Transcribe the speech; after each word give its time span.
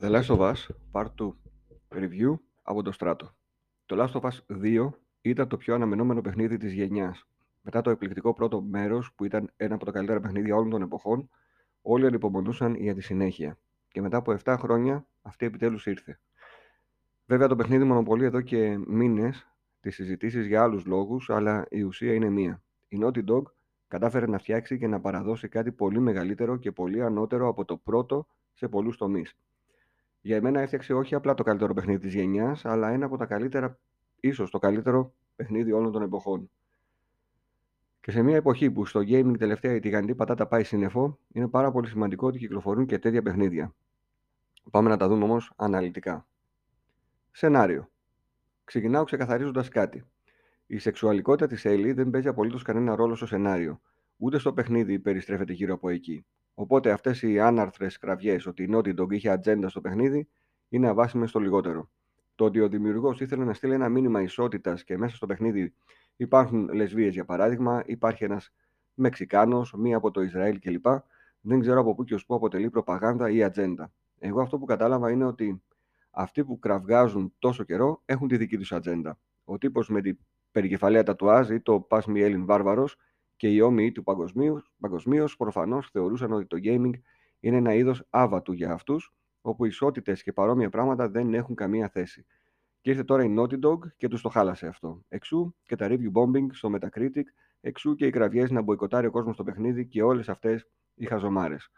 The 0.00 0.10
Last 0.10 0.28
of 0.28 0.40
Us 0.40 0.66
Part 0.92 1.06
2 1.18 1.32
Review 1.88 2.38
από 2.62 2.82
το 2.82 2.92
Στράτο. 2.92 3.34
Το 3.86 3.96
Last 4.02 4.20
of 4.20 4.30
Us 4.30 4.64
2 4.64 4.90
ήταν 5.20 5.48
το 5.48 5.56
πιο 5.56 5.74
αναμενόμενο 5.74 6.20
παιχνίδι 6.20 6.56
της 6.56 6.72
γενιάς. 6.72 7.26
Μετά 7.60 7.80
το 7.80 7.90
εκπληκτικό 7.90 8.32
πρώτο 8.32 8.60
μέρος 8.60 9.12
που 9.14 9.24
ήταν 9.24 9.50
ένα 9.56 9.74
από 9.74 9.84
τα 9.84 9.90
καλύτερα 9.90 10.20
παιχνίδια 10.20 10.56
όλων 10.56 10.70
των 10.70 10.82
εποχών, 10.82 11.30
όλοι 11.82 12.06
ανυπομονούσαν 12.06 12.74
για 12.74 12.94
τη 12.94 13.00
συνέχεια. 13.00 13.58
Και 13.88 14.00
μετά 14.00 14.16
από 14.16 14.32
7 14.44 14.56
χρόνια 14.58 15.06
αυτή 15.22 15.46
επιτέλους 15.46 15.86
ήρθε. 15.86 16.20
Βέβαια 17.26 17.48
το 17.48 17.56
παιχνίδι 17.56 17.84
μονοπολεί 17.84 18.24
εδώ 18.24 18.40
και 18.40 18.78
μήνες 18.86 19.46
τις 19.80 19.94
συζητήσεις 19.94 20.46
για 20.46 20.62
άλλους 20.62 20.84
λόγους, 20.84 21.30
αλλά 21.30 21.66
η 21.70 21.82
ουσία 21.82 22.14
είναι 22.14 22.30
μία. 22.30 22.62
Η 22.88 22.98
Naughty 23.02 23.24
Dog 23.24 23.42
κατάφερε 23.88 24.26
να 24.26 24.38
φτιάξει 24.38 24.78
και 24.78 24.86
να 24.86 25.00
παραδώσει 25.00 25.48
κάτι 25.48 25.72
πολύ 25.72 26.00
μεγαλύτερο 26.00 26.56
και 26.56 26.72
πολύ 26.72 27.02
ανώτερο 27.02 27.48
από 27.48 27.64
το 27.64 27.76
πρώτο 27.76 28.26
σε 28.52 28.68
πολλούς 28.68 28.96
τομείς. 28.96 29.36
Για 30.26 30.36
εμένα 30.36 30.60
έφτιαξε 30.60 30.92
όχι 30.92 31.14
απλά 31.14 31.34
το 31.34 31.42
καλύτερο 31.42 31.74
παιχνίδι 31.74 31.98
της 31.98 32.14
γενιάς, 32.14 32.64
αλλά 32.64 32.88
ένα 32.88 33.06
από 33.06 33.16
τα 33.16 33.26
καλύτερα, 33.26 33.78
ίσως 34.20 34.50
το 34.50 34.58
καλύτερο 34.58 35.14
παιχνίδι 35.36 35.72
όλων 35.72 35.92
των 35.92 36.02
εποχών. 36.02 36.50
Και 38.00 38.10
σε 38.10 38.22
μια 38.22 38.36
εποχή 38.36 38.70
που 38.70 38.86
στο 38.86 39.00
gaming 39.00 39.38
τελευταία 39.38 39.74
η 39.74 39.80
τηγανιτή 39.80 40.14
πατάτα 40.14 40.46
πάει 40.46 40.64
σύννεφο, 40.64 41.18
είναι 41.32 41.48
πάρα 41.48 41.70
πολύ 41.70 41.88
σημαντικό 41.88 42.26
ότι 42.26 42.38
κυκλοφορούν 42.38 42.86
και 42.86 42.98
τέτοια 42.98 43.22
παιχνίδια. 43.22 43.74
Πάμε 44.70 44.88
να 44.88 44.96
τα 44.96 45.08
δούμε 45.08 45.24
όμως 45.24 45.52
αναλυτικά. 45.56 46.26
Σενάριο. 47.30 47.90
Ξεκινάω 48.64 49.04
ξεκαθαρίζοντας 49.04 49.68
κάτι. 49.68 50.04
Η 50.66 50.78
σεξουαλικότητα 50.78 51.46
της 51.46 51.64
Έλλη 51.64 51.92
δεν 51.92 52.10
παίζει 52.10 52.28
απολύτως 52.28 52.62
κανένα 52.62 52.94
ρόλο 52.94 53.14
στο 53.14 53.26
σενάριο. 53.26 53.80
Ούτε 54.16 54.38
στο 54.38 54.52
παιχνίδι 54.52 54.98
περιστρέφεται 54.98 55.52
γύρω 55.52 55.74
από 55.74 55.88
εκεί. 55.88 56.26
Οπότε 56.58 56.90
αυτές 56.90 57.22
οι 57.22 57.40
άναρθρες 57.40 57.98
κραυγές 57.98 58.46
ότι 58.46 58.62
η 58.62 58.68
Naughty 58.72 59.00
Dog 59.00 59.12
είχε 59.12 59.30
ατζέντα 59.30 59.68
στο 59.68 59.80
παιχνίδι 59.80 60.28
είναι 60.68 60.88
αβάσιμες 60.88 61.30
στο 61.30 61.38
λιγότερο. 61.38 61.90
Το 62.34 62.44
ότι 62.44 62.60
ο 62.60 62.68
δημιουργός 62.68 63.20
ήθελε 63.20 63.44
να 63.44 63.54
στείλει 63.54 63.72
ένα 63.72 63.88
μήνυμα 63.88 64.22
ισότητας 64.22 64.84
και 64.84 64.98
μέσα 64.98 65.16
στο 65.16 65.26
παιχνίδι 65.26 65.74
υπάρχουν 66.16 66.68
λεσβείες 66.72 67.14
για 67.14 67.24
παράδειγμα, 67.24 67.82
υπάρχει 67.86 68.24
ένας 68.24 68.52
Μεξικάνος, 68.94 69.74
μία 69.76 69.96
από 69.96 70.10
το 70.10 70.20
Ισραήλ 70.20 70.58
κλπ. 70.58 70.86
Δεν 71.40 71.60
ξέρω 71.60 71.80
από 71.80 71.94
πού 71.94 72.04
και 72.04 72.14
ως 72.14 72.26
πού 72.26 72.34
αποτελεί 72.34 72.70
προπαγάνδα 72.70 73.30
ή 73.30 73.42
ατζέντα. 73.42 73.92
Εγώ 74.18 74.40
αυτό 74.40 74.58
που 74.58 74.64
κατάλαβα 74.64 75.10
είναι 75.10 75.24
ότι 75.24 75.62
αυτοί 76.10 76.44
που 76.44 76.58
κραυγάζουν 76.58 77.32
τόσο 77.38 77.64
καιρό 77.64 78.02
έχουν 78.04 78.28
τη 78.28 78.36
δική 78.36 78.58
τους 78.58 78.72
ατζέντα. 78.72 79.18
Ο 79.44 79.58
τύπος 79.58 79.88
με 79.88 80.00
την 80.00 80.18
περικεφαλαία 80.52 81.02
τατουάζ 81.02 81.50
ή 81.50 81.60
το 81.60 81.86
Pass 81.90 82.00
Me 82.00 82.20
Έλλην 82.20 82.44
Βάρβαρος 82.46 82.96
και 83.36 83.48
οι 83.48 83.60
όμοιοι 83.60 83.92
του 83.92 84.02
παγκοσμίως 84.80 85.36
προφανώς 85.36 85.90
θεωρούσαν 85.90 86.32
ότι 86.32 86.46
το 86.46 86.56
gaming 86.62 87.00
είναι 87.40 87.56
ένα 87.56 87.74
είδος 87.74 88.06
άβατου 88.10 88.52
για 88.52 88.72
αυτούς, 88.72 89.14
όπου 89.40 89.64
ισότητες 89.64 90.22
και 90.22 90.32
παρόμοια 90.32 90.68
πράγματα 90.68 91.08
δεν 91.08 91.34
έχουν 91.34 91.54
καμία 91.54 91.88
θέση. 91.88 92.26
Και 92.80 92.90
ήρθε 92.90 93.04
τώρα 93.04 93.24
η 93.24 93.34
Naughty 93.38 93.60
Dog 93.64 93.78
και 93.96 94.08
τους 94.08 94.22
το 94.22 94.28
χάλασε 94.28 94.66
αυτό. 94.66 95.04
Εξού 95.08 95.54
και 95.62 95.76
τα 95.76 95.88
review 95.90 96.12
bombing 96.12 96.46
στο 96.50 96.70
Metacritic, 96.74 97.24
εξού 97.60 97.94
και 97.94 98.06
οι 98.06 98.10
κραυγές 98.10 98.50
να 98.50 98.62
μποϊκοτάρει 98.62 99.06
ο 99.06 99.10
κόσμος 99.10 99.34
στο 99.34 99.44
παιχνίδι 99.44 99.86
και 99.86 100.02
όλες 100.02 100.28
αυτές 100.28 100.68
οι 100.94 101.06
χαζομάρες. 101.06 101.70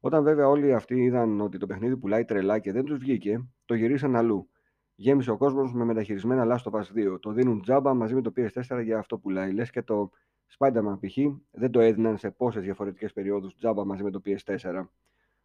Όταν 0.00 0.22
βέβαια 0.22 0.48
όλοι 0.48 0.74
αυτοί 0.74 1.02
είδαν 1.02 1.40
ότι 1.40 1.58
το 1.58 1.66
παιχνίδι 1.66 1.96
πουλάει 1.96 2.24
τρελά 2.24 2.58
και 2.58 2.72
δεν 2.72 2.84
τους 2.84 2.98
βγήκε, 2.98 3.48
το 3.64 3.74
γυρίσαν 3.74 4.16
αλλού. 4.16 4.50
Γέμισε 4.94 5.30
ο 5.30 5.36
κόσμος 5.36 5.72
με 5.72 5.84
μεταχειρισμένα 5.84 6.44
Last 6.46 6.72
of 6.72 6.80
Us 6.80 7.14
2. 7.14 7.20
Το 7.20 7.32
δίνουν 7.32 7.62
τζάμπα 7.62 7.94
μαζί 7.94 8.14
με 8.14 8.22
το 8.22 8.32
PS4 8.36 8.82
για 8.84 8.98
αυτό 8.98 9.18
πουλάει. 9.18 9.52
Λες 9.52 9.70
και 9.70 9.82
το 9.82 10.10
Spider-Man 10.58 10.98
π.χ. 11.00 11.16
δεν 11.50 11.70
το 11.70 11.80
έδιναν 11.80 12.18
σε 12.18 12.30
πόσες 12.30 12.62
διαφορετικές 12.62 13.12
περιόδους 13.12 13.56
τζάμπα 13.56 13.84
μαζί 13.84 14.02
με 14.02 14.10
το 14.10 14.22
PS4. 14.24 14.86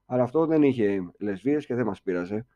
Αλλά 0.06 0.24
αυτό 0.24 0.46
δεν 0.46 0.64
είχε 0.64 1.12
λεσβείες 1.18 1.66
και 1.66 1.76
δεν 1.76 1.86
μας 1.86 2.02
πείραζε. 2.02 2.48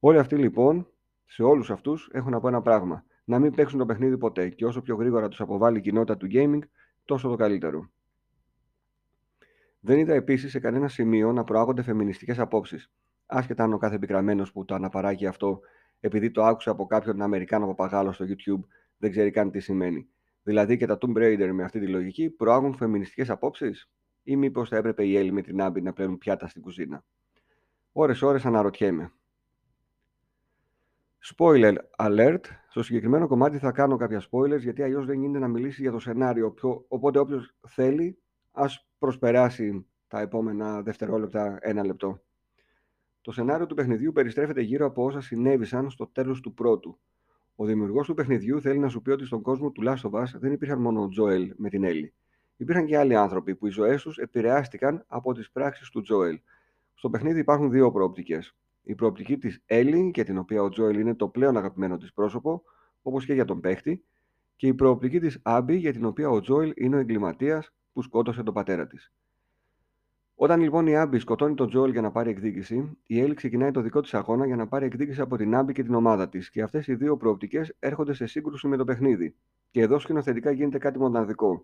Όλοι 0.00 0.18
αυτοί 0.18 0.36
λοιπόν, 0.36 0.86
σε 1.24 1.42
όλους 1.42 1.70
αυτούς, 1.70 2.08
έχουν 2.12 2.34
από 2.34 2.48
ένα 2.48 2.62
πράγμα. 2.62 3.04
Να 3.24 3.38
μην 3.38 3.54
παίξουν 3.54 3.78
το 3.78 3.86
παιχνίδι 3.86 4.18
ποτέ 4.18 4.48
και 4.48 4.64
όσο 4.64 4.82
πιο 4.82 4.96
γρήγορα 4.96 5.28
τους 5.28 5.40
αποβάλει 5.40 5.78
η 5.78 5.80
κοινότητα 5.80 6.16
του 6.16 6.28
gaming, 6.30 6.60
τόσο 7.04 7.28
το 7.28 7.36
καλύτερο. 7.36 7.90
Δεν 9.80 9.98
είδα 9.98 10.14
επίσης 10.14 10.50
σε 10.50 10.60
κανένα 10.60 10.88
σημείο 10.88 11.32
να 11.32 11.44
προάγονται 11.44 11.82
φεμινιστικές 11.82 12.38
απόψεις. 12.38 12.90
Άσχετα 13.26 13.64
αν 13.64 13.72
ο 13.72 13.78
κάθε 13.78 13.94
επικραμένο 13.94 14.46
που 14.52 14.64
το 14.64 14.74
αναπαράγει 14.74 15.26
αυτό, 15.26 15.60
επειδή 16.00 16.30
το 16.30 16.44
άκουσε 16.44 16.70
από 16.70 16.86
κάποιον 16.86 17.22
Αμερικάνο 17.22 17.66
παπαγάλο 17.66 18.12
στο 18.12 18.24
YouTube, 18.28 18.64
δεν 18.96 19.10
ξέρει 19.10 19.30
καν 19.30 19.50
τι 19.50 19.60
σημαίνει. 19.60 20.08
Δηλαδή 20.42 20.76
και 20.76 20.86
τα 20.86 20.98
Tomb 21.00 21.16
Raider 21.16 21.50
με 21.52 21.64
αυτή 21.64 21.80
τη 21.80 21.86
λογική 21.86 22.30
προάγουν 22.30 22.74
φεμινιστικές 22.74 23.30
απόψεις, 23.30 23.90
ή 24.22 24.36
μήπως 24.36 24.68
θα 24.68 24.76
έπρεπε 24.76 25.04
οι 25.04 25.16
Έλλη 25.16 25.32
με 25.32 25.42
την 25.42 25.60
Άμπη 25.60 25.82
να 25.82 25.92
πλένουν 25.92 26.18
πιάτα 26.18 26.48
στην 26.48 26.62
κουζίνα; 26.62 27.04
Ώρε-ώρε 27.92 28.38
αναρωτιέμαι. 28.44 29.12
Spoiler 31.36 31.76
alert. 31.98 32.40
Στο 32.68 32.82
συγκεκριμένο 32.82 33.26
κομμάτι 33.26 33.58
θα 33.58 33.72
κάνω 33.72 33.96
κάποια 33.96 34.22
spoilers 34.30 34.60
γιατί 34.60 34.82
αλλιώς 34.82 35.06
δεν 35.06 35.20
γίνεται 35.20 35.38
να 35.38 35.48
μιλήσει 35.48 35.82
για 35.82 35.90
το 35.90 35.98
σενάριο. 35.98 36.54
Οπότε 36.88 37.18
όποιος 37.18 37.54
θέλει, 37.68 38.18
ας 38.52 38.88
προσπεράσει 38.98 39.86
τα 40.08 40.20
επόμενα 40.20 40.82
δευτερόλεπτα 40.82 41.58
ένα 41.60 41.84
λεπτό. 41.84 42.22
Το 43.20 43.32
σενάριο 43.32 43.66
του 43.66 43.74
παιχνιδιού 43.74 44.12
περιστρέφεται 44.12 44.60
γύρω 44.60 44.86
από 44.86 45.04
όσα 45.04 45.20
συνέβησαν 45.20 45.90
στο 45.90 46.06
τέλος 46.06 46.40
του 46.40 46.54
πρώτου. 46.54 46.98
Ο 47.60 47.64
δημιουργός 47.64 48.06
του 48.06 48.14
παιχνιδιού 48.14 48.60
θέλει 48.60 48.78
να 48.78 48.88
σου 48.88 49.02
πει 49.02 49.10
ότι 49.10 49.24
στον 49.24 49.42
κόσμο 49.42 49.70
του 49.70 49.82
Last 49.84 50.10
of 50.10 50.10
Us 50.10 50.26
δεν 50.34 50.52
υπήρχαν 50.52 50.80
μόνο 50.80 51.02
ο 51.02 51.08
Τζόελ 51.08 51.52
με 51.56 51.68
την 51.68 51.84
Έλλη. 51.84 52.12
Υπήρχαν 52.56 52.86
και 52.86 52.98
άλλοι 52.98 53.16
άνθρωποι 53.16 53.54
που 53.54 53.66
οι 53.66 53.70
ζωές 53.70 54.02
τους 54.02 54.18
επηρεάστηκαν 54.18 55.04
από 55.06 55.32
τις 55.32 55.50
πράξεις 55.50 55.90
του 55.90 56.00
Τζόελ. 56.00 56.40
Στο 56.94 57.10
παιχνίδι 57.10 57.40
υπάρχουν 57.40 57.70
δύο 57.70 57.90
προοπτικές. 57.90 58.56
Η 58.82 58.94
προοπτική 58.94 59.38
της 59.38 59.62
Έλλη, 59.66 60.10
για 60.14 60.24
την 60.24 60.38
οποία 60.38 60.62
ο 60.62 60.68
Τζόελ 60.68 60.98
είναι 60.98 61.14
το 61.14 61.28
πλέον 61.28 61.56
αγαπημένο 61.56 61.96
της 61.96 62.12
πρόσωπο, 62.12 62.62
όπως 63.02 63.24
και 63.24 63.34
για 63.34 63.44
τον 63.44 63.60
παίχτη, 63.60 64.04
και 64.56 64.66
η 64.66 64.74
προοπτική 64.74 65.20
της 65.20 65.40
Άμπη, 65.42 65.76
για 65.76 65.92
την 65.92 66.04
οποία 66.04 66.30
ο 66.30 66.40
Τζόελ 66.40 66.72
είναι 66.76 66.96
ο 66.96 66.98
εγκληματίας 66.98 67.72
που 67.92 68.02
σκότωσε 68.02 68.42
τον 68.42 68.54
πατέρα 68.54 68.86
της. 68.86 69.12
Όταν 70.42 70.60
λοιπόν 70.60 70.86
η 70.86 70.96
Άμπη 70.96 71.18
σκοτώνει 71.18 71.54
τον 71.54 71.68
Τζόελ 71.68 71.90
για 71.90 72.00
να 72.00 72.10
πάρει 72.10 72.30
εκδίκηση, 72.30 72.98
η 73.06 73.20
Έλλη 73.20 73.34
ξεκινάει 73.34 73.70
το 73.70 73.80
δικό 73.80 74.00
της 74.00 74.14
αγώνα 74.14 74.46
για 74.46 74.56
να 74.56 74.66
πάρει 74.66 74.84
εκδίκηση 74.86 75.20
από 75.20 75.36
την 75.36 75.54
Άμπη 75.54 75.72
και 75.72 75.82
την 75.82 75.94
ομάδα 75.94 76.28
της. 76.28 76.50
Και 76.50 76.62
αυτές 76.62 76.86
οι 76.86 76.94
δύο 76.94 77.16
προοπτικές 77.16 77.74
έρχονται 77.78 78.12
σε 78.12 78.26
σύγκρουση 78.26 78.66
με 78.66 78.76
το 78.76 78.84
παιχνίδι. 78.84 79.34
Και 79.70 79.80
εδώ 79.80 79.98
σκηνοθετικά 79.98 80.50
γίνεται 80.50 80.78
κάτι 80.78 80.98
μοναδικό. 80.98 81.62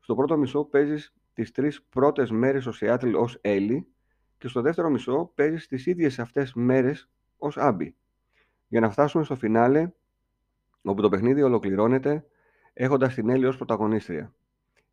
Στο 0.00 0.14
πρώτο 0.14 0.36
μισό 0.36 0.64
παίζεις 0.64 1.14
τις 1.32 1.50
τρεις 1.52 1.82
πρώτες 1.82 2.30
μέρες 2.30 2.66
ο 2.66 2.72
Σιάτλ 2.72 3.14
ως 3.14 3.38
Έλλη 3.40 3.86
και 4.38 4.48
στο 4.48 4.60
δεύτερο 4.60 4.90
μισό 4.90 5.32
παίζεις 5.34 5.66
τις 5.66 5.86
ίδιες 5.86 6.18
αυτές 6.18 6.52
μέρες 6.54 7.10
ως 7.38 7.56
Άμπη. 7.56 7.94
Για 8.68 8.80
να 8.80 8.90
φτάσουμε 8.90 9.24
στο 9.24 9.36
φινάλε, 9.36 9.92
όπου 10.82 11.02
το 11.02 11.08
παιχνίδι 11.08 11.42
ολοκληρώνεται 11.42 12.24
έχοντας 12.72 13.14
την 13.14 13.28
Έλλη 13.28 13.46
ως 13.46 13.56
πρωταγωνίστρια. 13.56 14.32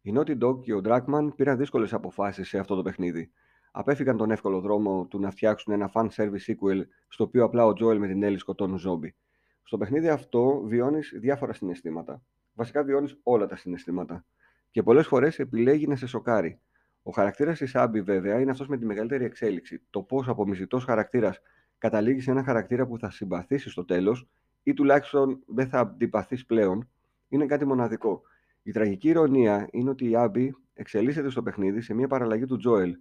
Η 0.01 0.13
Naughty 0.15 0.43
Dog 0.43 0.61
και 0.61 0.73
ο 0.73 0.81
Dragman 0.83 1.29
πήραν 1.35 1.57
δύσκολες 1.57 1.93
αποφάσεις 1.93 2.47
σε 2.47 2.57
αυτό 2.57 2.75
το 2.75 2.81
παιχνίδι. 2.81 3.31
Απέφυγαν 3.71 4.17
τον 4.17 4.31
εύκολο 4.31 4.59
δρόμο 4.59 5.07
του 5.09 5.19
να 5.19 5.31
φτιάξουν 5.31 5.73
ένα 5.73 5.91
fan 5.93 6.07
service 6.15 6.45
sequel 6.47 6.81
στο 7.07 7.23
οποίο 7.23 7.43
απλά 7.43 7.65
ο 7.65 7.69
Joel 7.69 7.97
με 7.97 8.07
την 8.07 8.21
Ellie 8.23 8.37
σκοτώνουν 8.37 8.77
ζόμπι. 8.77 9.15
Στο 9.63 9.77
παιχνίδι 9.77 10.09
αυτό 10.09 10.61
βιώνεις 10.65 11.13
διάφορα 11.15 11.53
συναισθήματα. 11.53 12.21
Βασικά 12.53 12.83
βιώνεις 12.83 13.19
όλα 13.23 13.45
τα 13.45 13.55
συναισθήματα. 13.55 14.25
Και 14.71 14.83
πολλές 14.83 15.07
φορές 15.07 15.39
επιλέγει 15.39 15.87
να 15.87 15.95
σε 15.95 16.07
σοκάρει. 16.07 16.59
Ο 17.03 17.11
χαρακτήρας 17.11 17.57
της 17.57 17.71
Abby, 17.75 18.01
βέβαια, 18.03 18.39
είναι 18.39 18.51
αυτός 18.51 18.67
με 18.67 18.77
τη 18.77 18.85
μεγαλύτερη 18.85 19.25
εξέλιξη. 19.25 19.81
Το 19.89 20.01
πώς 20.01 20.27
από 20.27 20.47
μισητό 20.47 20.79
χαρακτήρας 20.79 21.41
καταλήγει 21.77 22.19
σε 22.19 22.31
ένα 22.31 22.43
χαρακτήρα 22.43 22.87
που 22.87 22.97
θα 22.97 23.09
συμπαθήσει 23.11 23.69
στο 23.69 23.85
τέλος 23.85 24.27
ή 24.63 24.73
τουλάχιστον 24.73 25.43
δεν 25.47 25.67
θα 25.67 25.79
αντιπαθείς 25.79 26.45
πλέον, 26.45 26.89
είναι 27.27 27.45
κάτι 27.45 27.65
μοναδικό. 27.65 28.21
Η 28.63 28.71
τραγική 28.71 29.07
ηρωνία 29.09 29.67
είναι 29.71 29.89
ότι 29.89 30.09
η 30.09 30.15
Άμπη 30.15 30.55
εξελίσσεται 30.73 31.29
στο 31.29 31.43
παιχνίδι 31.43 31.81
σε 31.81 31.93
μια 31.93 32.07
παραλλαγή 32.07 32.45
του 32.45 32.57
Τζόελ, 32.57 32.97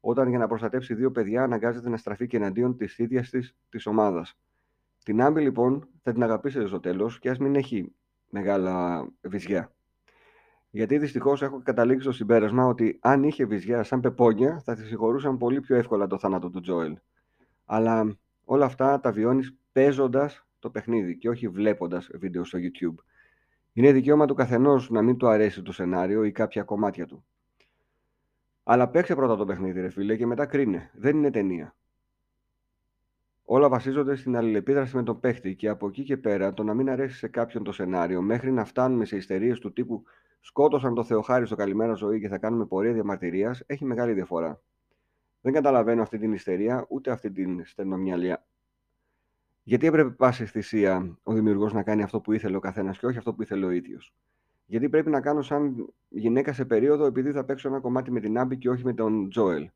όταν 0.00 0.28
για 0.28 0.38
να 0.38 0.46
προστατεύσει 0.46 0.94
δύο 0.94 1.10
παιδιά 1.10 1.42
αναγκάζεται 1.42 1.88
να 1.88 1.96
στραφεί 1.96 2.26
και 2.26 2.36
εναντίον 2.36 2.76
της 2.76 2.98
ίδιας 2.98 3.30
της 3.30 3.56
της 3.68 3.86
ομάδας. 3.86 4.38
Την 5.04 5.22
Άμπη 5.22 5.40
λοιπόν 5.40 5.88
θα 6.02 6.12
την 6.12 6.22
αγαπήσετε 6.22 6.66
στο 6.66 6.80
τέλος 6.80 7.18
και 7.18 7.30
ας 7.30 7.38
μην 7.38 7.54
έχει 7.54 7.92
μεγάλα 8.30 9.06
βυζιά. 9.20 9.72
Γιατί 10.70 10.98
δυστυχώς 10.98 11.42
έχω 11.42 11.62
καταλήξει 11.62 12.02
στο 12.02 12.12
συμπέρασμα 12.12 12.64
ότι 12.64 12.98
αν 13.02 13.22
είχε 13.22 13.44
βυζιά 13.44 13.82
σαν 13.82 14.00
πεπόνια 14.00 14.60
θα 14.64 14.74
τη 14.74 14.86
συγχωρούσαν 14.86 15.36
πολύ 15.36 15.60
πιο 15.60 15.76
εύκολα 15.76 16.06
το 16.06 16.18
θάνατο 16.18 16.50
του 16.50 16.60
Τζόελ. 16.60 16.98
Αλλά 17.64 18.16
όλα 18.44 18.64
αυτά 18.64 19.00
τα 19.00 19.12
βιώνεις 19.12 19.56
παίζοντας 19.72 20.46
το 20.58 20.70
παιχνίδι 20.70 21.18
και 21.18 21.28
όχι 21.28 21.48
βλέποντας 21.48 22.10
βίντεο 22.14 22.44
στο 22.44 22.58
YouTube. 22.58 22.94
Είναι 23.78 23.92
δικαίωμα 23.92 24.26
του 24.26 24.34
καθενός 24.34 24.90
να 24.90 25.02
μην 25.02 25.16
του 25.16 25.28
αρέσει 25.28 25.62
το 25.62 25.72
σενάριο 25.72 26.24
ή 26.24 26.32
κάποια 26.32 26.62
κομμάτια 26.62 27.06
του. 27.06 27.24
Αλλά 28.62 28.88
παίξε 28.88 29.14
πρώτα 29.14 29.36
το 29.36 29.44
παιχνίδι, 29.44 29.80
ρε 29.80 29.88
φίλε, 29.88 30.16
και 30.16 30.26
μετά 30.26 30.46
κρίνε. 30.46 30.90
Δεν 30.94 31.16
είναι 31.16 31.30
ταινία. 31.30 31.76
Όλα 33.44 33.68
βασίζονται 33.68 34.16
στην 34.16 34.36
αλληλεπίδραση 34.36 34.96
με 34.96 35.02
τον 35.02 35.20
παίχτη 35.20 35.54
και 35.54 35.68
από 35.68 35.86
εκεί 35.86 36.02
και 36.02 36.16
πέρα 36.16 36.54
το 36.54 36.62
να 36.62 36.74
μην 36.74 36.90
αρέσει 36.90 37.16
σε 37.16 37.28
κάποιον 37.28 37.62
το 37.64 37.72
σενάριο 37.72 38.22
μέχρι 38.22 38.52
να 38.52 38.64
φτάνουμε 38.64 39.04
σε 39.04 39.16
ιστερίες 39.16 39.58
του 39.58 39.72
τύπου 39.72 40.02
σκότωσαν 40.40 40.94
το 40.94 41.04
Θεοχάρη 41.04 41.46
στο 41.46 41.56
καλημέρα 41.56 41.94
ζωή 41.94 42.20
και 42.20 42.28
θα 42.28 42.38
κάνουμε 42.38 42.66
πορεία 42.66 42.92
διαμαρτυρίας 42.92 43.62
έχει 43.66 43.84
μεγάλη 43.84 44.12
διαφορά. 44.12 44.60
Δεν 45.40 45.52
καταλαβαίνω 45.52 46.02
αυτή 46.02 46.18
την 46.18 46.32
ιστερία, 46.32 46.86
ούτε 46.88 47.10
αυτή 47.10 47.30
την 47.30 47.64
στενομυαλία. 47.64 48.46
Γιατί 49.68 49.86
έπρεπε 49.86 50.10
πάση 50.10 50.46
θυσία 50.46 51.18
ο 51.22 51.32
δημιουργός 51.32 51.72
να 51.72 51.82
κάνει 51.82 52.02
αυτό 52.02 52.20
που 52.20 52.32
ήθελε 52.32 52.56
ο 52.56 52.60
καθένας 52.60 52.98
και 52.98 53.06
όχι 53.06 53.18
αυτό 53.18 53.34
που 53.34 53.42
ήθελε 53.42 53.66
ο 53.66 53.70
ίδιος; 53.70 54.14
Γιατί 54.66 54.88
πρέπει 54.88 55.10
να 55.10 55.20
κάνω 55.20 55.42
σαν 55.42 55.92
γυναίκα 56.08 56.52
σε 56.52 56.64
περίοδο 56.64 57.04
επειδή 57.04 57.32
θα 57.32 57.44
παίξω 57.44 57.68
ένα 57.68 57.80
κομμάτι 57.80 58.10
με 58.10 58.20
την 58.20 58.38
Άμπη 58.38 58.58
και 58.58 58.70
όχι 58.70 58.84
με 58.84 58.94
τον 58.94 59.28
Τζόελ. 59.30 59.70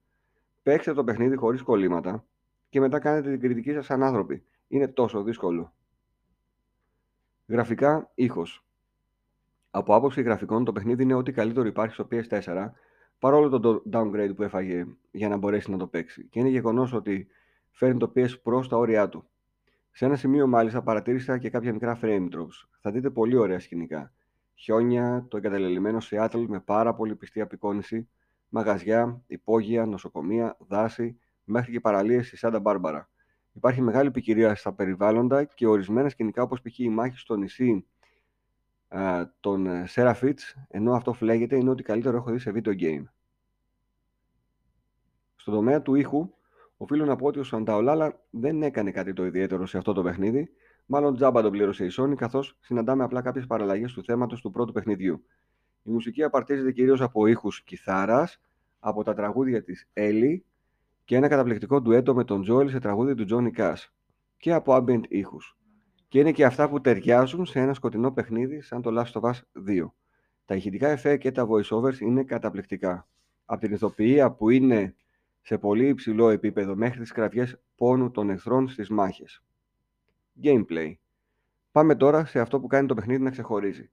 Παίξτε 0.63 0.93
το 0.93 1.05
παιχνίδι 1.05 1.37
χωρίς 1.37 1.63
κολλήματα 1.63 2.25
και 2.69 2.81
μετά 2.81 2.99
κάνετε 2.99 3.31
την 3.31 3.41
κριτική 3.41 3.73
σας 3.73 3.85
σαν 3.85 4.03
άνθρωποι. 4.03 4.45
Είναι 4.69 4.89
τόσο 4.89 5.23
δύσκολο. 5.23 5.75
Γραφικά, 7.47 8.11
ήχος. 8.15 8.65
Από 9.71 9.95
άποψη 9.95 10.23
γραφικών, 10.23 10.65
το 10.65 10.73
παιχνίδι 10.73 11.03
είναι 11.03 11.15
ό,τι 11.15 11.33
καλύτερο 11.33 11.67
υπάρχει 11.67 11.95
στο 11.95 12.09
PS4, 12.11 12.71
παρόλο 13.19 13.61
το 13.61 13.83
downgrade 13.93 14.33
που 14.37 14.43
έφαγε 14.43 14.87
για 15.11 15.29
να 15.29 15.37
μπορέσει 15.37 15.71
να 15.71 15.77
το 15.77 15.87
παίξει. 15.87 16.27
Και 16.29 16.39
είναι 16.39 16.49
γεγονός 16.49 16.93
ότι 16.93 17.27
φέρνει 17.71 17.99
το 17.99 18.13
PS 18.17 18.31
Pro 18.45 18.65
στα 18.65 18.77
όρια 18.77 19.09
του. 19.09 19.27
Σε 19.95 20.05
ένα 20.05 20.17
σημείο, 20.17 20.47
μάλιστα, 20.47 20.83
παρατήρησα 20.83 21.39
και 21.39 21.51
κάποια 21.51 21.73
μικρά 21.73 21.99
frame 22.03 22.29
drops. 22.33 22.69
Θα 22.81 22.91
δείτε 22.91 23.11
πολύ 23.11 23.37
ωραία 23.37 23.59
σκηνικά. 23.61 24.13
Χιόνια, 24.55 25.27
το 25.29 25.37
εγκαταλελειμμένο 25.37 25.99
Seattle 26.11 26.45
με 26.49 26.61
πάρα 26.61 26.95
πολύ 26.95 27.17
πιστή 27.17 27.41
απεικόνηση, 27.41 28.09
μαγαζιά, 28.49 29.23
υπόγεια, 29.27 29.87
νοσοκομεία, 29.87 30.57
δάση, 30.59 31.19
μέχρι 31.45 31.73
και 31.73 31.81
παραλίες 31.81 32.27
στη 32.27 32.37
Σάντα 32.37 32.61
Μπάρμπαρα. 32.61 33.11
Υπάρχει 33.53 33.83
μεγάλη 33.83 34.11
ποικιλία 34.11 34.55
στα 34.55 34.73
περιβάλλοντα 34.73 35.45
και 35.45 35.67
ορισμένα 35.67 36.09
σκηνικά 36.09 36.43
όπως 36.43 36.61
π.χ. 36.61 36.79
η 36.79 36.89
μάχη 36.89 37.19
στο 37.19 37.37
νησί 37.37 37.87
α, 38.89 39.27
των 39.41 39.87
Σέραφιτς, 39.87 40.57
ενώ 40.69 40.93
αυτό 40.93 41.13
φλέγεται, 41.13 41.57
είναι 41.57 41.71
ότι 41.71 41.83
καλύτερο 41.83 42.17
έχω 42.17 42.31
δει 42.31 42.39
σε 42.39 42.53
video 42.55 42.81
game. 42.81 43.05
Στον 45.37 45.55
τομέα 45.55 45.83
του 45.83 45.95
ήχου, 45.95 46.31
οφείλω 46.83 47.05
να 47.05 47.17
πω 47.17 47.27
ότι 47.27 47.39
ο 47.39 47.43
Σανταολάλα 47.43 48.21
δεν 48.31 48.63
έκανε 48.63 48.91
κάτι 48.91 49.13
το 49.13 49.25
ιδιαίτερο 49.25 49.67
σε 49.67 49.79
αυτό 49.79 49.93
το 49.93 50.03
παιχνίδι, 50.03 50.51
μάλλον 50.87 51.15
τζάμπα 51.15 51.43
τον 51.43 51.51
πλήρωσε 51.51 51.85
η 51.85 51.91
Sony, 51.97 52.15
καθώς 52.15 52.57
συναντάμε 52.61 53.05
απλά 53.05 53.23
κάποιες 53.23 53.47
παραλλαγές 53.47 53.93
του 53.93 54.05
θέματος 54.05 54.41
του 54.41 54.51
πρώτου 54.51 54.73
παιχνιδιού. 54.73 55.25
Η 55.83 55.91
μουσική 55.91 56.23
απαρτίζεται 56.23 56.73
κυρίως 56.73 57.01
από 57.01 57.27
ήχους 57.27 57.63
κιθάρας, 57.63 58.41
από 58.79 59.03
τα 59.03 59.15
τραγούδια 59.15 59.63
της 59.63 59.89
Ellie 59.95 60.41
και 61.05 61.17
ένα 61.17 61.29
καταπληκτικό 61.29 61.81
ντουέτο 61.81 62.15
με 62.15 62.25
τον 62.25 62.45
Joel 62.51 62.69
σε 62.71 62.79
τραγούδι 62.79 63.15
του 63.15 63.27
Johnny 63.31 63.61
Cash 63.61 63.87
και 64.37 64.53
από 64.53 64.77
ambient 64.77 65.03
ήχους. 65.09 65.57
Και 66.09 66.19
είναι 66.19 66.33
και 66.33 66.45
αυτά 66.45 66.69
που 66.69 66.81
ταιριάζουν 66.81 67.47
σε 67.47 67.61
ένα 67.61 67.75
σκοτεινό 67.75 68.13
παιχνίδι 68.13 68.61
σαν 68.61 68.83
το 68.83 69.01
Last 69.01 69.21
of 69.21 69.31
Us 69.31 69.41
2. 69.69 69.93
Τα 70.45 70.55
ηχητικά 70.55 70.89
εφέ 70.89 71.17
και 71.17 71.33
τα 71.33 71.47
voiceovers 71.49 71.99
είναι 72.01 72.25
καταπληκτικά. 72.25 73.09
Από 73.45 73.61
την 73.61 73.73
ηθοποιία 73.73 74.31
που 74.31 74.51
είναι 74.51 74.95
σε 75.43 75.59
πολύ 75.59 75.89
υψηλό 75.89 76.29
επίπεδο 76.29 76.77
μέχρι 76.77 77.01
τις 77.01 77.13
κραυγές 77.13 77.61
πόνου 77.77 78.11
των 78.11 78.31
εχθρών 78.31 78.69
στις 78.69 78.89
μάχες. 78.89 79.43
Gameplay. 80.43 80.93
Πάμε 81.73 81.95
τώρα 81.95 82.25
σε 82.25 82.41
αυτό 82.41 82.61
που 82.61 82.67
κάνει 82.67 82.87
το 82.87 82.95
παιχνίδι 82.95 83.23
να 83.23 83.31
ξεχωρίζει. 83.31 83.91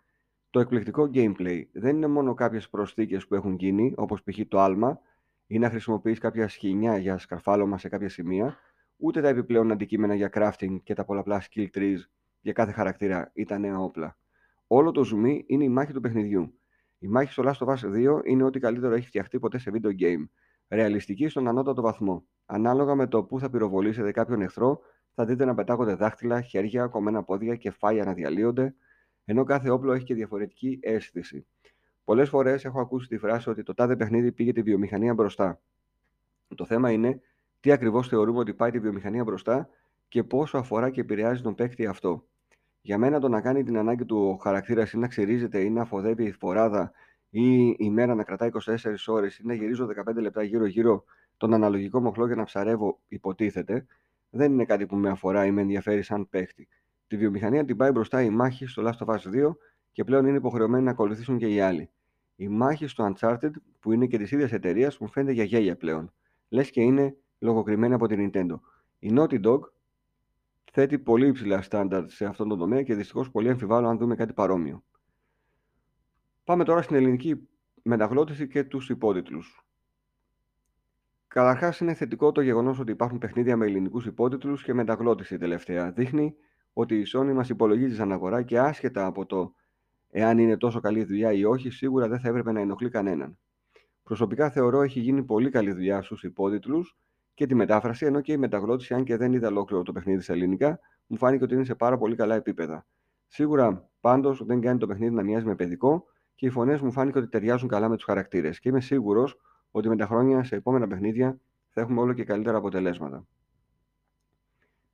Το 0.50 0.60
εκπληκτικό 0.60 1.10
gameplay 1.14 1.62
δεν 1.72 1.96
είναι 1.96 2.08
μόνο 2.08 2.34
κάποιες 2.34 2.70
προσθήκες 2.70 3.28
που 3.28 3.36
έχουν 3.36 3.56
γίνει, 3.56 3.94
όπως 3.96 4.24
π.χ. 4.24 4.40
το 4.48 4.60
άλμα, 4.60 5.00
ή 5.48 5.60
να 5.60 5.70
χρησιμοποιείς 5.70 6.20
κάποια 6.20 6.48
σχοινιά 6.48 6.98
για 6.98 7.18
σκαρφάλωμα 7.18 7.78
σε 7.78 7.90
κάποια 7.90 8.10
σημεία, 8.10 8.58
ούτε 8.98 9.22
τα 9.22 9.28
επιπλέον 9.28 9.72
αντικείμενα 9.72 10.16
για 10.16 10.30
crafting 10.34 10.78
και 10.84 10.94
τα 10.94 11.06
πολλαπλά 11.06 11.42
skill 11.42 11.68
trees 11.74 11.98
για 12.42 12.54
κάθε 12.54 12.72
χαρακτήρα 12.72 13.32
ή 13.34 13.46
τα 13.46 13.58
νέα 13.58 13.80
όπλα. 13.80 14.18
Όλο 14.68 14.92
το 14.92 15.04
ζουμί 15.04 15.44
είναι 15.48 15.64
η 15.64 15.70
μάχη 15.70 15.94
του 15.94 16.02
παιχνιδιού. 16.02 16.54
Η 17.00 17.08
μάχη 17.08 17.32
στο 17.32 17.44
Last 17.46 17.66
of 17.66 17.74
Us 17.74 18.18
2 18.20 18.26
είναι 18.26 18.44
ό,τι 18.44 18.60
καλύτερο 18.60 18.94
έχει 18.94 19.08
φτιαχτεί 19.08 19.40
ποτέ 19.40 19.58
σε 19.58 19.72
video 19.74 20.02
game. 20.02 20.28
Ρεαλιστική 20.70 21.28
στον 21.28 21.48
ανώτατο 21.48 21.82
βαθμό. 21.82 22.24
Ανάλογα 22.46 22.96
με 22.96 23.08
το 23.08 23.24
που 23.24 23.40
θα 23.40 23.50
πυροβολήσετε 23.50 24.12
κάποιον 24.12 24.42
εχθρό, 24.42 24.80
θα 25.14 25.26
δείτε 25.26 25.46
να 25.46 25.56
πετάγονται 25.56 25.94
δάχτυλα, 25.94 26.42
χέρια, 26.42 26.88
κομμένα 26.88 27.24
πόδια 27.24 27.56
και 27.56 27.72
φάλια 27.72 28.04
να 28.04 28.14
διαλύονται, 28.14 28.76
ενώ 29.26 29.44
κάθε 29.44 29.70
όπλο 29.70 29.94
έχει 29.94 30.04
και 30.04 30.14
διαφορετική 30.14 30.80
αίσθηση. 30.82 31.46
Πολλές 32.04 32.30
φορές 32.30 32.66
έχω 32.66 32.82
ακούσει 32.82 33.08
τη 33.08 33.18
φράση 33.18 33.50
ότι 33.50 33.64
το 33.64 33.74
τάδε 33.74 33.96
παιχνίδι 33.96 34.32
πήγε 34.32 34.52
τη 34.52 34.62
βιομηχανία 34.62 35.14
μπροστά. 35.14 35.62
Το 36.56 36.66
θέμα 36.66 36.92
είναι 36.92 37.22
τι 37.60 37.72
ακριβώς 37.72 38.08
θεωρούμε 38.08 38.40
ότι 38.40 38.54
πάει 38.54 38.72
τη 38.72 38.80
βιομηχανία 38.80 39.24
μπροστά 39.24 39.70
και 40.08 40.24
πόσο 40.24 40.58
αφορά 40.58 40.90
και 40.90 41.02
επηρεάζει 41.02 41.42
τον 41.42 41.56
παίκτη 41.56 41.86
αυτό. 41.86 42.26
Για 42.82 42.98
μένα 42.98 43.20
το 43.20 43.30
να 43.30 43.42
κάνει 43.42 43.64
την 43.64 43.78
ανάγκη 43.78 44.06
του 44.06 44.18
ο 44.18 44.36
χαρακτήρας 44.36 44.92
ή 44.92 44.98
να 44.98 45.08
ξυρίζεται 45.08 45.60
ή 45.60 45.70
να 45.70 45.82
αφοδεύει 45.82 46.24
η 46.24 46.32
φοράδα 46.32 46.92
ή 47.30 47.76
η 47.78 47.90
μέρα 47.90 48.16
να 48.16 48.24
κρατάει 48.24 48.50
24 48.66 48.78
ώρες 49.08 49.38
ή 49.38 49.46
να 49.46 49.54
γυρίζω 49.54 49.88
15 50.08 50.16
λεπτά 50.16 50.44
γύρω-γύρω 50.44 51.04
τον 51.38 51.54
αναλογικό 51.54 52.02
μοχλό 52.02 52.26
για 52.26 52.36
να 52.36 52.44
ψαρεύω, 52.44 53.00
υποτίθεται, 53.08 53.86
δεν 54.30 54.52
είναι 54.52 54.66
κάτι 54.66 54.86
που 54.86 54.96
με 54.96 55.10
αφορά 55.10 55.46
ή 55.46 55.52
με 55.52 55.62
ενδιαφέρει 55.62 56.02
σαν 56.02 56.30
παίχτη. 56.30 56.68
Τη 57.08 57.18
βιομηχανία 57.18 57.66
την 57.66 57.78
πάει 57.78 57.92
μπροστά 57.92 58.22
η 58.22 58.30
μάχη 58.30 58.66
στο 58.66 58.84
Last 58.86 59.06
of 59.06 59.16
Us 59.16 59.48
2 59.48 59.56
και 59.92 60.04
πλέον 60.04 60.26
είναι 60.26 60.38
υποχρεωμένοι 60.38 60.84
να 60.84 60.92
ακολουθήσουν 60.92 61.38
και 61.38 61.48
οι 61.48 61.60
άλλοι. 61.60 61.90
Η 62.36 62.48
μάχη 62.48 62.88
στο 62.88 63.14
Uncharted, 63.14 63.52
που 63.80 63.92
είναι 63.92 64.06
και 64.06 64.18
της 64.18 64.32
ίδιας 64.32 64.52
εταιρείας, 64.52 64.98
μου 64.98 65.08
φαίνεται 65.08 65.34
για 65.34 65.44
γέλια 65.44 65.78
πλέον. 65.78 66.14
Λες 66.50 66.70
και 66.70 66.82
είναι 66.82 67.16
λογοκριμένη 67.40 67.94
από 67.94 68.08
την 68.08 68.32
Nintendo. 68.34 68.60
Η 69.00 69.14
Naughty 69.18 69.46
Dog 69.46 69.60
θέτει 70.72 71.00
πολύ 71.00 71.28
υψηλά 71.28 71.62
στάνταρτ 71.62 72.10
σε 72.10 72.26
αυτόν 72.26 72.50
τον 72.50 72.58
τομέα 72.58 72.84
και 72.84 72.96
δυστυχώς 72.96 73.32
πολύ 73.32 73.50
αμφιβάλλω 73.50 73.88
αν 73.88 73.98
δούμε 73.98 74.16
κάτι 74.16 74.34
παρόμοιο. 74.34 74.84
Πάμε 76.50 76.64
τώρα 76.64 76.82
στην 76.82 76.96
ελληνική 76.96 77.48
μεταγλώτηση 77.82 78.48
και 78.48 78.64
τους 78.64 78.90
υπότιτλους. 78.90 79.66
Καταρχάς, 81.28 81.80
είναι 81.80 81.94
θετικό 81.94 82.32
το 82.32 82.42
γεγονός 82.42 82.80
ότι 82.80 82.92
υπάρχουν 82.92 83.18
παιχνίδια 83.18 83.58
με 83.58 83.66
ελληνικούς 83.66 84.06
υπότιτλους 84.06 84.64
και 84.64 84.74
μεταγλώτηση 84.74 85.38
τελευταία. 85.38 85.92
Δείχνει 85.92 86.36
ότι 86.74 86.96
η 86.96 87.06
Sony 87.14 87.34
μας 87.34 87.50
υπολογίζει 87.50 87.96
σαν 87.96 88.12
αγορά 88.12 88.42
και 88.42 88.60
άσχετα 88.60 89.06
από 89.06 89.26
το 89.26 89.54
εάν 90.10 90.38
είναι 90.38 90.58
τόσο 90.58 90.80
καλή 90.80 91.04
δουλειά 91.04 91.32
ή 91.34 91.46
όχι, 91.46 91.70
σίγουρα 91.70 92.08
δεν 92.08 92.20
θα 92.20 92.28
έπρεπε 92.30 92.52
να 92.52 92.60
ενοχλεί 92.60 92.90
κανέναν. 92.90 93.38
Προσωπικά 94.04 94.50
θεωρώ 94.50 94.82
έχει 94.82 95.00
γίνει 95.00 95.24
πολύ 95.24 95.50
καλή 95.50 95.72
δουλειά 95.72 96.02
στους 96.02 96.24
υπότιτλους 96.24 96.98
και 97.34 97.46
τη 97.46 97.56
μετάφραση, 97.56 98.06
ενώ 98.06 98.22
και 98.22 98.32
η 98.32 98.38
μεταγλώτηση, 98.38 98.94
αν 98.94 99.04
και 99.04 99.18
δεν 99.18 99.34
είδα 99.34 99.48
ολόκληρο 99.48 99.84
το 99.84 99.92
παιχνίδι 99.92 100.22
σε 100.22 100.32
ελληνικά, 100.32 100.80
μου 101.08 101.18
φάνηκε 101.18 101.44
ότι 101.44 101.54
είναι 101.54 101.66
σε 101.66 101.76
πάρα 101.76 101.98
πολύ 101.98 102.16
καλά 102.16 102.36
επίπεδα. 102.36 102.86
Σίγουρα 103.28 103.90
πάντως 104.02 104.46
δεν 104.46 104.62
κάνει 104.62 104.80
το 104.80 104.88
παιχνίδι 104.88 105.14
να 105.14 105.24
μοιάζει 105.24 105.46
με 105.46 105.56
παιδικό 105.56 106.06
και 106.40 106.46
οι 106.46 106.50
φωνές 106.50 106.82
μου 106.82 106.92
φάνηκε 106.92 107.18
ότι 107.18 107.28
ταιριάζουν 107.28 107.70
καλά 107.70 107.90
με 107.90 107.96
τους 107.96 108.06
χαρακτήρες 108.06 108.60
και 108.60 108.70
είμαι 108.70 108.82
σίγουρος 108.82 109.38
ότι 109.72 109.90
με 109.90 109.96
τα 109.96 110.06
χρόνια 110.06 110.44
σε 110.44 110.56
επόμενα 110.56 110.88
παιχνίδια 110.88 111.40
θα 111.70 111.82
έχουμε 111.82 112.02
όλο 112.02 112.14
και 112.14 112.24
καλύτερα 112.24 112.58
αποτελέσματα. 112.58 113.26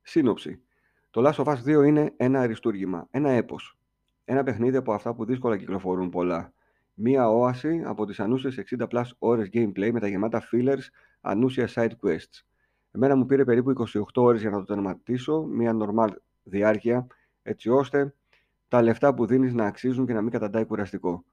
Σύνοψη. 0.02 0.62
Το 1.10 1.22
Last 1.24 1.44
of 1.44 1.44
Us 1.44 1.80
2 1.80 1.86
είναι 1.86 2.12
ένα 2.16 2.40
αριστούργημα, 2.40 3.06
ένα 3.10 3.30
έπος. 3.30 3.78
Ένα 4.24 4.42
παιχνίδι 4.42 4.76
από 4.76 4.92
αυτά 4.92 5.14
που 5.14 5.24
δύσκολα 5.24 5.56
κυκλοφορούν 5.56 6.08
πολλά. 6.08 6.52
Μία 6.94 7.28
όαση 7.28 7.82
από 7.84 8.06
τις 8.06 8.20
ανούσιες 8.20 8.58
60 8.58 8.86
plus 8.88 9.04
ώρες 9.18 9.48
gameplay 9.52 9.90
με 9.92 10.00
τα 10.00 10.08
γεμάτα 10.08 10.48
fillers, 10.52 10.84
ανούσια 11.20 11.68
side 11.74 11.92
quests. 12.02 12.42
Εμένα 12.90 13.16
μου 13.16 13.26
πήρε 13.26 13.44
περίπου 13.44 13.70
28 13.70 14.02
ώρες 14.14 14.40
για 14.40 14.50
να 14.50 14.58
το 14.58 14.64
τερματίσω, 14.64 15.42
μία 15.42 15.76
normal 15.80 16.08
διάρκεια, 16.42 17.06
έτσι 17.42 17.70
ώστε 17.70 18.14
τα 18.68 18.82
λεφτά 18.82 19.14
που 19.14 19.26
δίνεις 19.26 19.54
να 19.54 19.66
αξίζουν 19.66 20.06
και 20.06 20.12
να 20.12 20.22
μην 20.22 20.30
καταντάει 20.30 20.64
κουραστικό. 20.64 21.24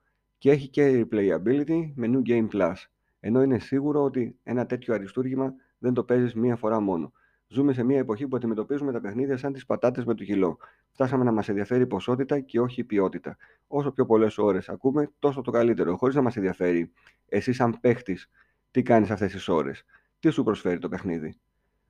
Και 0.44 0.52
έχει 0.52 0.68
και 0.68 1.06
replayability 1.12 1.92
με 1.96 2.10
New 2.12 2.30
Game 2.30 2.48
Plus. 2.54 2.74
Ενώ 3.20 3.42
είναι 3.44 3.60
σίγουρο 3.60 4.04
ότι 4.04 4.40
ένα 4.44 4.66
τέτοιο 4.66 4.94
αριστούργημα 4.94 5.54
δεν 5.78 5.94
το 5.94 6.04
παίζεις 6.04 6.34
μία 6.34 6.56
φορά 6.56 6.80
μόνο. 6.80 7.12
Ζούμε 7.48 7.74
σε 7.74 7.84
μια 7.84 7.98
εποχή 7.98 8.28
που 8.28 8.36
αντιμετωπίζουμε 8.36 8.92
τα 8.92 9.02
παιχνίδια 9.02 9.38
σαν 9.38 9.54
τις 9.54 9.66
πατάτες 9.66 10.06
με 10.06 10.14
το 10.14 10.24
κιλό. 10.24 10.58
Φτάσαμε 10.92 11.24
να 11.24 11.32
μας 11.32 11.50
ενδιαφέρει 11.50 11.82
η 11.82 11.86
ποσότητα 11.86 12.40
και 12.40 12.60
όχι 12.60 12.82
η 12.82 12.84
ποιότητα. 12.84 13.38
Όσο 13.68 13.92
πιο 13.92 14.06
πολλές 14.06 14.38
ώρες 14.38 14.70
ακούμε, 14.70 15.12
τόσο 15.20 15.42
το 15.42 15.52
καλύτερο, 15.52 15.98
χωρίς 15.98 16.16
να 16.16 16.22
μας 16.22 16.36
ενδιαφέρει 16.36 16.92
εσύ, 17.28 17.54
σαν 17.54 17.78
παίχτης, 17.82 18.30
τι 18.72 18.82
κάνεις 18.82 19.12
αυτές 19.12 19.32
τις 19.32 19.48
ώρες; 19.48 19.86
Τι 20.20 20.30
σου 20.30 20.44
προσφέρει 20.44 20.80
το 20.80 20.90
παιχνίδι; 20.90 21.36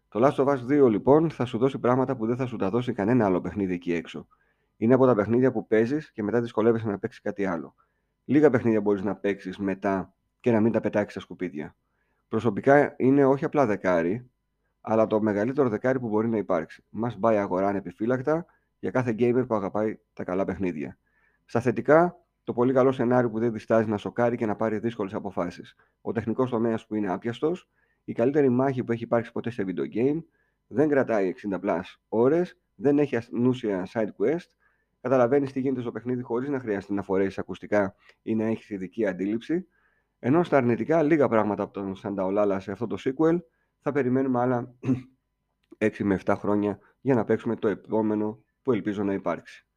Το 0.10 0.20
Last 0.24 0.46
of 0.46 0.48
Us 0.48 0.86
2 0.86 0.90
λοιπόν 0.90 1.30
θα 1.30 1.46
σου 1.46 1.58
δώσει 1.58 1.80
πράγματα 1.80 2.16
που 2.16 2.26
δεν 2.26 2.36
θα 2.36 2.46
σου 2.46 2.56
τα 2.56 2.70
δώσει 2.70 2.94
κανένα 2.94 3.26
άλλο 3.26 3.42
παιχνίδι 3.42 3.74
εκεί 3.74 3.94
έξω. 3.94 4.28
Είναι 4.78 4.94
από 4.94 5.06
τα 5.06 5.16
παιχνίδια 5.16 5.52
που 5.52 5.68
παίζεις 5.68 6.12
και 6.12 6.24
μετά 6.24 6.42
δυσκολεύεσαι 6.42 6.88
να 6.88 7.00
παίξεις 7.00 7.22
κάτι 7.22 7.46
άλλο. 7.46 7.76
Λίγα 8.26 8.50
παιχνίδια 8.50 8.82
μπορείς 8.82 9.04
να 9.04 9.16
παίξεις 9.16 9.58
μετά 9.58 10.14
και 10.40 10.52
να 10.52 10.62
μην 10.62 10.72
τα 10.72 10.80
πετάξεις 10.80 11.12
στα 11.12 11.22
σκουπίδια. 11.22 11.76
Προσωπικά 12.28 12.94
είναι 12.98 13.26
όχι 13.26 13.46
απλά 13.46 13.66
δεκάρι, 13.66 14.30
αλλά 14.82 15.08
το 15.08 15.22
μεγαλύτερο 15.22 15.70
δεκάρι 15.70 16.00
που 16.00 16.08
μπορεί 16.10 16.28
να 16.30 16.38
υπάρξει. 16.38 16.84
Μα 16.90 17.16
πάει 17.20 17.38
αγορά 17.38 17.68
ανεπιφύλακτα 17.68 18.46
για 18.80 18.92
κάθε 18.92 19.16
gamer 19.20 19.44
που 19.48 19.56
αγαπάει 19.56 20.00
τα 20.14 20.24
καλά 20.24 20.46
παιχνίδια. 20.46 20.98
Στα 21.46 21.60
θετικά, 21.60 22.18
το 22.44 22.54
πολύ 22.54 22.74
καλό 22.74 22.92
σενάριο 22.92 23.30
που 23.30 23.40
δεν 23.40 23.52
διστάζει 23.52 23.90
να 23.90 23.98
σοκάρει 23.98 24.38
και 24.38 24.46
να 24.46 24.56
πάρει 24.56 24.80
δύσκολες 24.80 25.14
αποφάσεις. 25.14 25.76
Ο 26.02 26.12
τεχνικός 26.12 26.50
τομέας 26.50 26.86
που 26.86 26.96
είναι 26.96 27.12
άπιαστος, 27.12 27.70
η 28.04 28.14
καλύτερη 28.14 28.50
μάχη 28.50 28.84
που 28.84 28.92
έχει 28.92 29.04
υπάρξει 29.04 29.32
ποτέ 29.32 29.50
σε 29.50 29.64
video 29.68 29.96
game, 29.96 30.24
δεν 30.68 30.90
κρατάει 30.90 31.28
60 31.28 31.60
plus 31.60 31.82
ώρες, 32.08 32.60
δεν 32.76 33.00
έχει 33.00 33.16
ανούσια 33.16 33.88
side 33.94 34.10
quest, 34.18 34.48
καταλαβαίνεις 35.04 35.52
τι 35.52 35.60
γίνεται 35.60 35.82
στο 35.82 35.92
παιχνίδι 35.92 36.22
χωρίς 36.22 36.50
να 36.50 36.60
χρειάζεται 36.60 36.94
να 36.94 37.02
φορέσεις 37.02 37.38
ακουστικά 37.38 37.96
ή 38.22 38.36
να 38.36 38.46
έχεις 38.46 38.70
ειδική 38.70 39.06
αντίληψη. 39.06 39.68
Ενώ 40.20 40.44
στα 40.44 40.58
αρνητικά, 40.58 41.04
λίγα 41.04 41.28
πράγματα 41.28 41.64
από 41.64 41.74
τον 41.74 41.96
Σανταολάλα 41.96 42.60
σε 42.60 42.72
αυτό 42.72 42.88
το 42.88 42.98
sequel 43.00 43.40
θα 43.80 43.92
περιμένουμε 43.92 44.40
άλλα 44.40 44.76
6 45.78 45.98
με 46.04 46.20
7 46.26 46.36
χρόνια 46.38 46.80
για 47.02 47.16
να 47.16 47.24
παίξουμε 47.24 47.56
το 47.56 47.68
επόμενο 47.68 48.44
που 48.62 48.72
ελπίζω 48.72 49.04
να 49.04 49.14
υπάρξει. 49.14 49.68